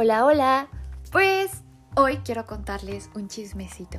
[0.00, 0.68] Hola, hola.
[1.10, 1.64] Pues
[1.96, 3.98] hoy quiero contarles un chismecito.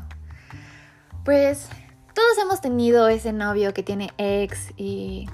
[1.26, 1.68] Pues
[2.16, 5.28] todos hemos tenido ese novio que tiene ex y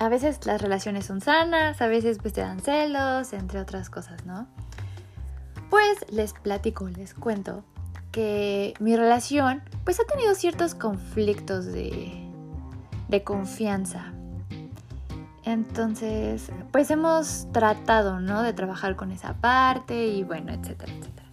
[0.00, 4.24] a veces las relaciones son sanas, a veces pues te dan celos, entre otras cosas,
[4.24, 4.46] ¿no?
[5.68, 7.62] Pues les platico, les cuento
[8.12, 12.30] que mi relación pues ha tenido ciertos conflictos de,
[13.10, 14.14] de confianza.
[15.44, 18.42] Entonces, pues hemos tratado, ¿no?
[18.42, 21.28] De trabajar con esa parte y bueno, etcétera, etcétera.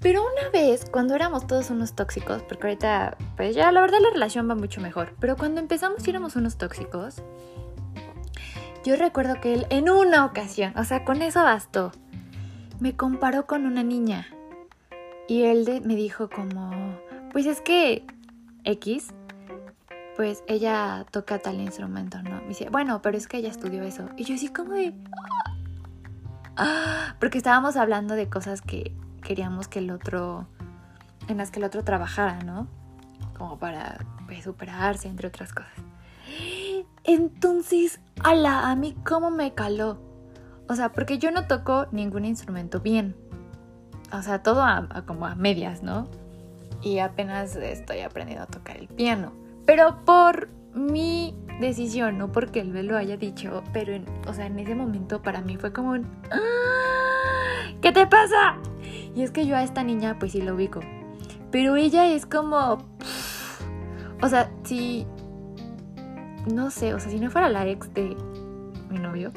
[0.00, 4.10] Pero una vez, cuando éramos todos unos tóxicos, porque ahorita, pues ya la verdad la
[4.10, 7.22] relación va mucho mejor, pero cuando empezamos y éramos unos tóxicos,
[8.84, 11.92] yo recuerdo que él en una ocasión, o sea, con eso bastó,
[12.80, 14.28] me comparó con una niña.
[15.26, 16.70] Y él me dijo como,
[17.32, 18.06] pues es que
[18.64, 19.12] X
[20.18, 22.40] pues ella toca tal instrumento, ¿no?
[22.42, 24.08] Me dice, bueno, pero es que ella estudió eso.
[24.16, 24.92] Y yo así como de...
[26.56, 30.48] Ah", porque estábamos hablando de cosas que queríamos que el otro...
[31.28, 32.66] en las que el otro trabajara, ¿no?
[33.38, 35.70] Como para pues, superarse, entre otras cosas.
[37.04, 40.00] Entonces, ala, a mí cómo me caló.
[40.68, 43.14] O sea, porque yo no toco ningún instrumento bien.
[44.12, 44.66] O sea, todo
[45.06, 46.08] como a medias, ¿no?
[46.82, 52.86] Y apenas estoy aprendiendo a tocar el piano pero por mi decisión, no porque él
[52.86, 56.06] lo haya dicho, pero en, o sea, en ese momento para mí fue como un
[56.30, 58.56] ah, ¿Qué te pasa?
[59.14, 60.80] Y es que yo a esta niña pues sí la ubico.
[61.50, 62.78] Pero ella es como
[64.22, 65.06] o sea, si
[66.50, 68.16] no sé, o sea, si no fuera la ex de
[68.88, 69.32] mi novio,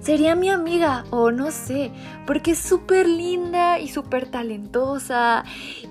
[0.00, 1.92] sería mi amiga o no sé,
[2.26, 5.44] porque es súper linda y súper talentosa.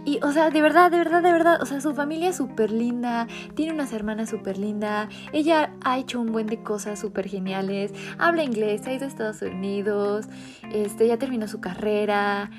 [0.06, 2.72] Y, o sea, de verdad, de verdad, de verdad, o sea, su familia es súper
[2.72, 7.94] linda, tiene unas hermanas súper lindas, ella ha hecho un buen de cosas súper geniales,
[8.18, 10.28] habla inglés, ha ido a Estados Unidos,
[10.72, 12.50] este, ya terminó su carrera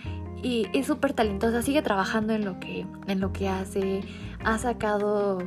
[0.43, 4.03] y es súper talentosa, sigue trabajando en lo que, en lo que hace,
[4.45, 5.39] ha sacado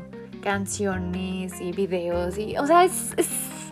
[0.42, 3.30] canciones y videos y, o sea, es, es,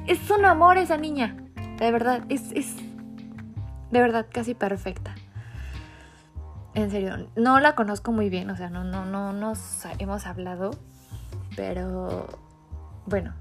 [0.08, 1.36] es un amor esa niña.
[1.82, 2.76] De verdad, es, es
[3.90, 5.16] de verdad casi perfecta.
[6.76, 10.70] En serio, no la conozco muy bien, o sea, no, no, no nos hemos hablado,
[11.56, 12.28] pero
[13.08, 13.34] bueno.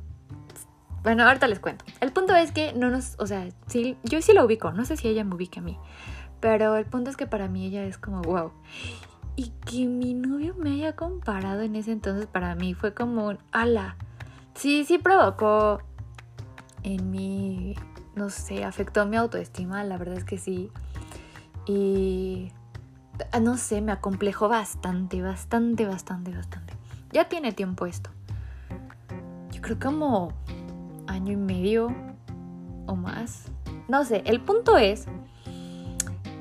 [1.02, 1.84] Bueno, ahorita les cuento.
[2.00, 4.96] El punto es que no nos, o sea, sí, yo sí la ubico, no sé
[4.96, 5.76] si ella me ubica a mí,
[6.40, 8.52] pero el punto es que para mí ella es como wow.
[9.36, 13.38] Y que mi novio me haya comparado en ese entonces para mí fue como un
[13.52, 13.96] ala.
[14.54, 15.82] Sí, sí provocó
[16.82, 17.76] en mí
[18.14, 20.70] no sé, afectó mi autoestima, la verdad es que sí.
[21.66, 22.52] Y
[23.32, 26.74] ah, no sé, me acomplejó bastante, bastante, bastante, bastante.
[27.12, 28.10] Ya tiene tiempo esto.
[29.52, 30.32] Yo creo como
[31.06, 31.94] año y medio
[32.86, 33.46] o más.
[33.88, 35.06] No sé, el punto es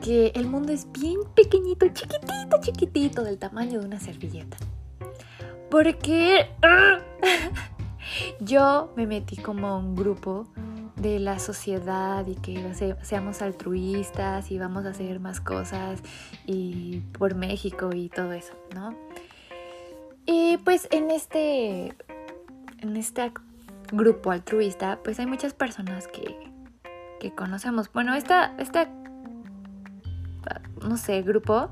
[0.01, 4.57] que el mundo es bien pequeñito, chiquitito, chiquitito, del tamaño de una servilleta.
[5.69, 6.50] Porque
[8.40, 10.47] yo me metí como un grupo
[10.99, 16.01] de la sociedad y que seamos altruistas y vamos a hacer más cosas
[16.45, 18.95] y por México y todo eso, ¿no?
[20.25, 21.95] Y pues en este
[22.81, 23.31] en este
[23.91, 26.35] grupo altruista, pues hay muchas personas que,
[27.19, 27.91] que conocemos.
[27.91, 28.89] Bueno, esta, esta,
[30.81, 31.71] no sé, grupo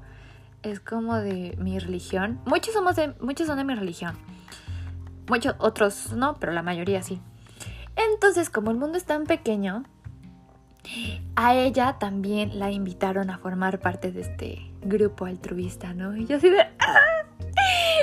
[0.63, 2.39] es como de mi religión.
[2.45, 4.15] Muchos somos de, muchos son de mi religión.
[5.29, 7.21] Muchos otros no, pero la mayoría sí.
[7.97, 9.83] Entonces, como el mundo es tan pequeño,
[11.35, 16.15] a ella también la invitaron a formar parte de este grupo altruista, ¿no?
[16.15, 16.61] Y yo así de...
[16.79, 17.25] ¡Ah!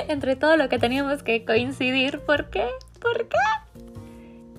[0.07, 2.67] Entre todo lo que teníamos que coincidir, ¿por qué?
[2.99, 3.37] ¿Por qué?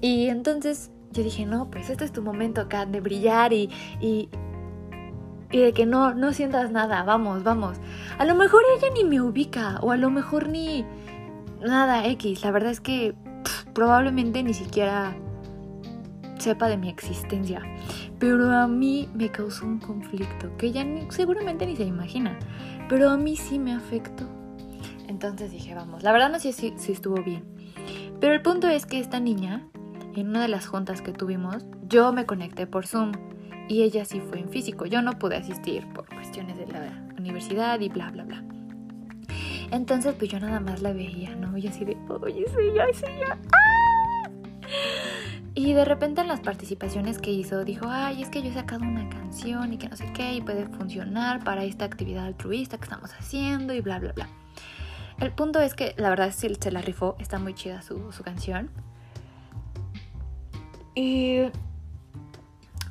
[0.00, 3.70] Y entonces yo dije, no, pues este es tu momento acá de brillar y,
[4.00, 4.28] y,
[5.50, 7.78] y de que no, no sientas nada, vamos, vamos.
[8.18, 10.84] A lo mejor ella ni me ubica o a lo mejor ni
[11.60, 12.42] nada X.
[12.42, 13.14] La verdad es que
[13.72, 15.16] probablemente ni siquiera
[16.38, 17.62] sepa de mi existencia.
[18.18, 22.38] Pero a mí me causó un conflicto que ella seguramente ni se imagina.
[22.88, 24.24] Pero a mí sí me afectó.
[25.08, 27.44] Entonces dije, vamos, la verdad no sé si, si estuvo bien.
[28.20, 29.68] Pero el punto es que esta niña,
[30.14, 33.12] en una de las juntas que tuvimos, yo me conecté por Zoom
[33.68, 34.86] y ella sí fue en físico.
[34.86, 38.44] Yo no pude asistir por cuestiones de la universidad y bla, bla, bla.
[39.70, 41.56] Entonces, pues yo nada más la veía, ¿no?
[41.56, 43.38] Y así de, oye, es ella, es ella.
[43.52, 43.85] ¡Ah!
[45.58, 48.84] Y de repente en las participaciones que hizo dijo, ay, es que yo he sacado
[48.84, 52.84] una canción y que no sé qué y puede funcionar para esta actividad altruista que
[52.84, 54.28] estamos haciendo y bla, bla, bla.
[55.18, 58.22] El punto es que la verdad sí se la rifó, está muy chida su, su
[58.22, 58.70] canción.
[60.94, 61.44] Y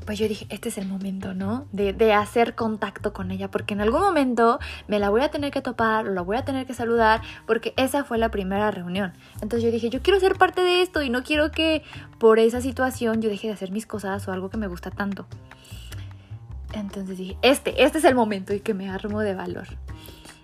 [0.05, 1.65] pues yo dije, este es el momento, ¿no?
[1.71, 5.51] De, de, hacer contacto con ella, porque en algún momento me la voy a tener
[5.51, 9.13] que topar, la voy a tener que saludar, porque esa fue la primera reunión.
[9.41, 11.83] Entonces yo dije, yo quiero ser parte de esto y no quiero que
[12.19, 15.25] por esa situación yo deje de hacer mis cosas o algo que me gusta tanto.
[16.73, 19.67] Entonces dije, este, este es el momento y que me armo de valor.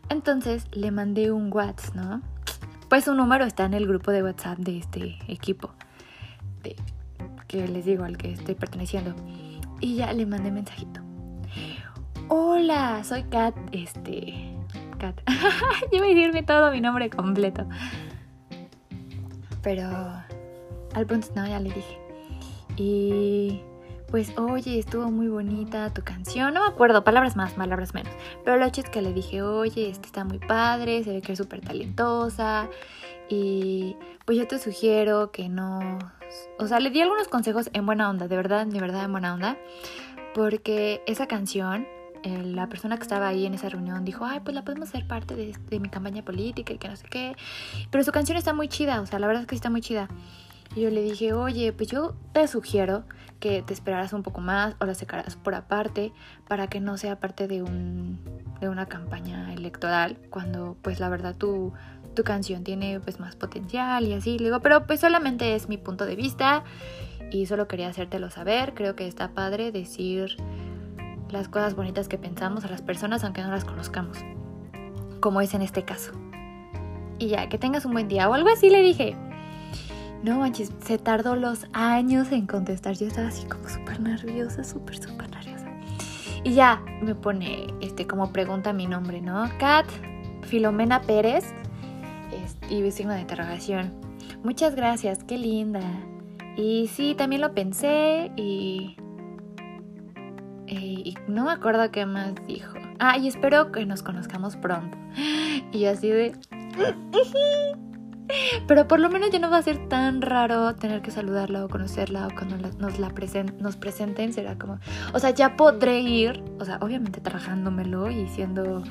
[0.09, 2.21] Entonces le mandé un WhatsApp, ¿no?
[2.89, 5.71] Pues su número está en el grupo de WhatsApp de este equipo.
[7.47, 9.13] Que les digo, al que estoy perteneciendo.
[9.81, 11.01] Y ya le mandé mensajito.
[12.27, 14.55] Hola, soy Kat, este...
[14.99, 15.19] Kat.
[15.91, 17.67] Yo voy a decirme todo mi nombre completo.
[19.63, 19.89] Pero
[20.93, 21.97] al punto no, ya le dije.
[22.77, 23.61] Y
[24.07, 26.53] pues, oye, estuvo muy bonita tu canción.
[26.53, 28.13] No me acuerdo, palabras más, palabras menos.
[28.45, 31.33] Pero lo hecho es que le dije, oye, este está muy padre, se ve que
[31.33, 32.69] es súper talentosa.
[33.29, 33.95] Y
[34.25, 35.97] pues yo te sugiero que no...
[36.59, 39.33] O sea, le di algunos consejos en buena onda, de verdad, de verdad en buena
[39.33, 39.57] onda.
[40.33, 41.87] Porque esa canción,
[42.23, 45.07] eh, la persona que estaba ahí en esa reunión dijo, ay, pues la podemos hacer
[45.07, 47.35] parte de, de mi campaña política y que no sé qué.
[47.89, 50.07] Pero su canción está muy chida, o sea, la verdad es que está muy chida.
[50.75, 53.03] Y yo le dije, oye, pues yo te sugiero
[53.41, 56.13] que te esperaras un poco más o la sacaras por aparte
[56.47, 58.19] para que no sea parte de, un,
[58.61, 61.73] de una campaña electoral cuando pues la verdad tu,
[62.13, 64.37] tu canción tiene pues más potencial y así.
[64.37, 66.63] Le digo, pero pues solamente es mi punto de vista
[67.31, 68.73] y solo quería hacértelo saber.
[68.73, 70.37] Creo que está padre decir
[71.29, 74.17] las cosas bonitas que pensamos a las personas aunque no las conozcamos,
[75.19, 76.11] como es en este caso.
[77.19, 79.15] Y ya, que tengas un buen día o algo así le dije.
[80.23, 82.95] No manches, se tardó los años en contestar.
[82.95, 85.65] Yo estaba así como súper nerviosa, súper, súper nerviosa.
[86.43, 89.49] Y ya me pone este como pregunta mi nombre, ¿no?
[89.57, 89.87] Kat
[90.43, 91.53] Filomena Pérez
[92.71, 93.91] y signo de interrogación.
[94.43, 95.81] Muchas gracias, qué linda.
[96.55, 98.95] Y sí, también lo pensé y,
[100.67, 102.73] y, no me acuerdo qué más dijo.
[102.99, 104.97] Ah, y espero que nos conozcamos pronto.
[105.73, 106.35] Y así de...
[108.67, 111.69] Pero por lo menos ya no va a ser tan raro tener que saludarla o
[111.69, 113.13] conocerla o cuando nos la
[113.59, 114.79] nos presenten será como,
[115.13, 118.83] o sea, ya podré ir, o sea, obviamente trabajándomelo y siendo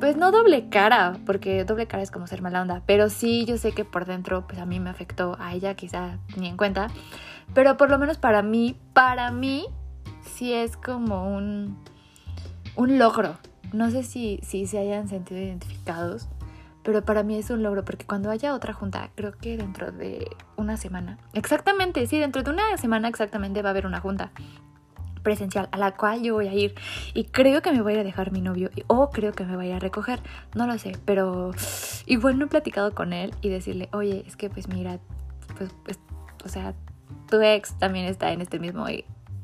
[0.00, 3.58] pues no doble cara, porque doble cara es como ser mala onda, pero sí yo
[3.58, 6.88] sé que por dentro pues a mí me afectó, a ella quizá ni en cuenta,
[7.54, 9.66] pero por lo menos para mí, para mí
[10.22, 11.78] sí es como un
[12.76, 13.36] un logro.
[13.72, 16.28] No sé si, si se hayan sentido identificados
[16.82, 20.28] pero para mí es un logro porque cuando haya otra junta, creo que dentro de
[20.56, 24.32] una semana, exactamente, sí, dentro de una semana exactamente va a haber una junta
[25.22, 26.74] presencial a la cual yo voy a ir
[27.14, 29.70] y creo que me voy a a dejar mi novio o creo que me voy
[29.70, 30.20] a recoger,
[30.54, 31.52] no lo sé, pero
[32.06, 34.98] igual no he platicado con él y decirle, oye, es que pues mira,
[35.56, 35.98] pues, pues
[36.44, 36.74] o sea,
[37.28, 38.86] tu ex también está en este mismo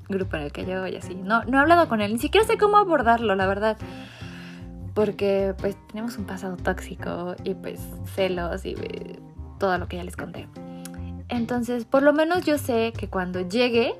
[0.09, 2.47] grupo en el que yo voy así, no, no he hablado con él, ni siquiera
[2.47, 3.77] sé cómo abordarlo, la verdad
[4.97, 7.79] porque pues tenemos un pasado tóxico y pues
[8.15, 9.21] celos y eh,
[9.59, 10.49] todo lo que ya les conté.
[11.29, 13.95] Entonces, por lo menos yo sé que cuando llegue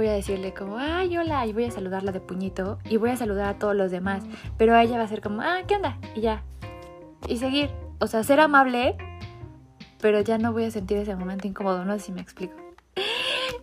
[0.00, 3.16] voy a decirle como, ay, hola, y voy a saludarla de puñito y voy a
[3.16, 4.24] saludar a todos los demás,
[4.56, 5.98] pero a ella va a ser como, ah, ¿qué onda?
[6.14, 6.42] Y ya.
[7.28, 8.96] Y seguir, o sea, ser amable,
[10.00, 12.54] pero ya no voy a sentir ese momento incómodo, no sé si me explico.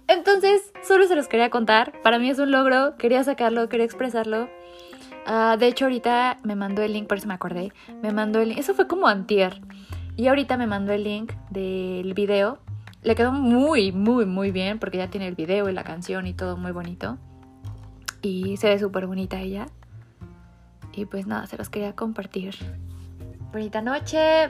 [0.07, 4.47] Entonces, solo se los quería contar, para mí es un logro, quería sacarlo, quería expresarlo
[5.30, 7.73] Ah, de hecho, ahorita me mandó el link, por eso me acordé.
[8.02, 8.59] Me mandó el link.
[8.59, 9.59] Eso fue como antier.
[10.16, 12.59] Y ahorita me mandó el link del video.
[13.07, 16.33] Le quedó muy, muy, muy bien porque ya tiene el video y la canción y
[16.33, 17.18] todo muy bonito.
[18.21, 19.68] Y se ve súper bonita ella.
[20.92, 22.54] Y pues nada, se los quería compartir.
[23.54, 24.49] Bonita noche.